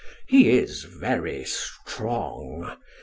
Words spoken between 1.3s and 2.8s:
strong!"